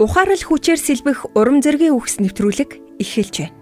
[0.00, 3.56] ухаарал хүчээр сэлбэх урам зоригийн үгс нэвтрүүлэг эхэлж байна.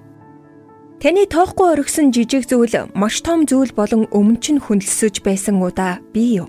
[1.02, 6.38] Таны тоохгүй оргисон жижиг зүйл маш том зүйл болон өмнө нь хүндэлсэж байсан удаа би
[6.38, 6.46] юу?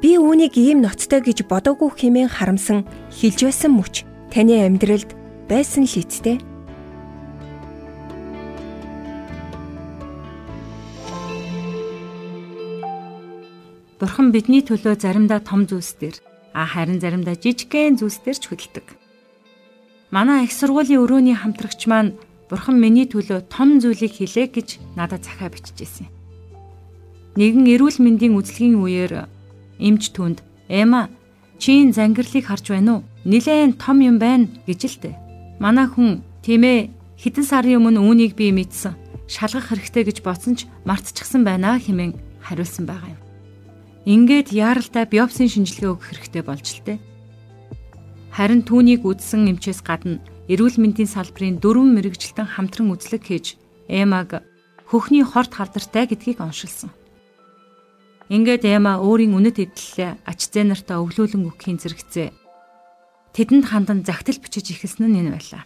[0.00, 5.12] Би үүнийг ийм ноцтой гэж бодоогүй хэмээн харамсан хилж байсан мөч таны амьдралд
[5.52, 6.40] байсан л эцтэй.
[14.00, 18.86] Бурхан бидний төлөө заримдаа том зүйлс төр а харин заримдаа жижигхэн зүйлс төр ч хөдөлдөг.
[20.12, 22.16] Манай их сургуулийн өрөөний хамтрагч маань
[22.52, 26.12] Бурхан миний төлөө том зүйлийг хийлээ гэж надад захаа бичижсэн.
[27.40, 29.24] Нэгэн эрүүл мэндийн үзлэгийн үеэр
[29.80, 31.08] эмч түнд "Эма,
[31.56, 33.04] чинь зангирлыг харж байна уу?
[33.24, 35.16] Нилээн том юм байна" гэж л дээ.
[35.64, 39.00] Манай хүн тийм ээ хэдэн сарын өмнө үүнийг би мэдсэн.
[39.32, 43.31] Шалгах хэрэгтэй гэж бодсон ч мартчихсан байна хэмээн хариулсан байгаа юм.
[44.02, 46.98] Ингээд яаралтай биопсын шинжилгээ өгөх хэрэгтэй болж л тээ.
[48.34, 50.18] Харин түүнийг үдсэн эмчээс гадна
[50.50, 53.54] эрүүл мэндийн салбарын дөрвөн мэрэгжилтэн хамтран үзлэг хийж
[53.86, 54.42] Эмаг
[54.90, 56.90] хөхний хорт хардартай гэдгийг оншилсан.
[58.26, 62.32] Ингээд Эма өөрийн үнэт эдлэлээ ач зээ нартаа өглөөлөн өгөхийн зэрэгцээ.
[63.36, 65.62] Тэдэнд хандан загтал бичиж ихэлсэн нь энэ байлаа.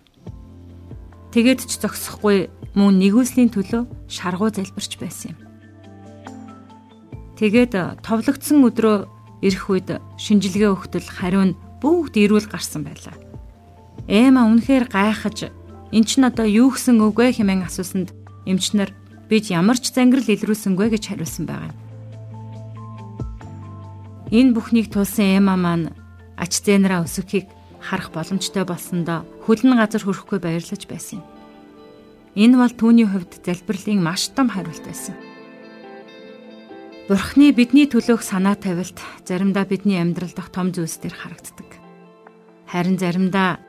[1.32, 5.45] Тэгээд ч зогсохгүй мөн нэгүслийн төлөө шаргуу залбирч байсан юм.
[7.36, 8.96] Тэгээд товлогдсон өдрөө
[9.44, 13.12] ирэх үед шинжилгээ өгтөл хариу нь бүгд ирүүл гарсан байлаа.
[14.08, 15.52] Эма үнэхээр гайхаж
[15.92, 18.16] эн чин одоо юу гсэн үгүй хэмээн асуусанд
[18.48, 18.90] эмчнэр
[19.28, 21.78] бид ямар ч зангирал илрүүлсэнгүй гэж хариулсан байгаа юм.
[24.32, 25.92] Энэ бүхнийг тулсан Эма маань
[26.40, 27.46] ач зээнраа өсөхийг
[27.84, 31.26] харах боломжтой болсондоо хөлн газар хүрэхгүй баярлаж байсан юм.
[32.34, 35.25] Энэ бол түүний хувьд залбирлын маш том хариулт байсан.
[37.06, 41.78] Бурхны бидний төлөөх санаа тавилт заримдаа бидний амьдрал дах том зүйлс төр харагддаг.
[42.66, 43.62] Харин заримдаа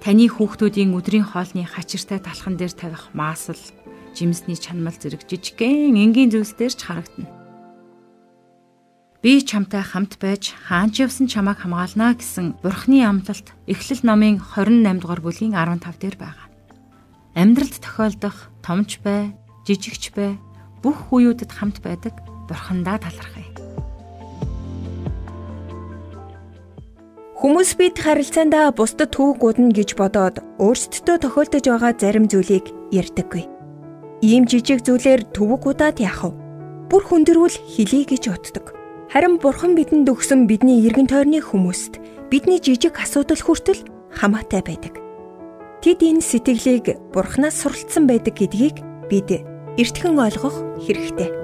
[0.00, 3.60] таны хүүхдүүдийн өдрийн хоолны хачиртай талхан дээр тавих маасал,
[4.16, 7.28] жимсний чанмал зэрэг жижигхэн энгийн зүйлс төр ч харагдана.
[9.20, 15.20] Би чамтай хамт байж хаанч явсан чамайг хамгаалнаа гэсэн Бурхны амлалт Эхлэл номын 28 дугаар
[15.20, 16.48] бүлгийн 15 дээр байгаа.
[17.36, 19.36] Амьдралд тохиолдох томч бай,
[19.68, 20.40] жижигч бай,
[20.80, 22.16] бүх үеүүдэд хамт байдаг
[22.48, 23.54] бурхандаа талархъя.
[27.44, 33.44] Хүмүүс бид харилцаандаа бусдад түүх гудна гэж бодоод өөрсдөдөө тохиолдож байгаа зарим зүйлийг ярьдаггүй.
[34.24, 36.32] Ийм жижиг зүйлээр төвөг удаад яах вэ?
[36.88, 38.72] Бүр хүндрүүл хэлий гэж утдаг.
[39.12, 42.00] Харин бурхан бидэнд өгсөн бидний эргэн тойрны хүмүүст
[42.32, 44.96] бидний жижиг асуудал хүртэл хамаатай байдаг.
[45.84, 48.80] Тэд энэ сэтгэлийг бурханаас суралцсан байдаг гэдгийг
[49.12, 49.28] бид
[49.76, 51.43] эртхэн ойлгох хэрэгтэй.